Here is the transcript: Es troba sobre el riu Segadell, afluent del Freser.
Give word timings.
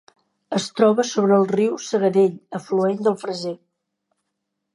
Es 0.59 0.63
troba 0.79 1.05
sobre 1.09 1.37
el 1.41 1.45
riu 1.51 1.75
Segadell, 1.89 2.33
afluent 2.61 3.01
del 3.09 3.19
Freser. 3.27 3.55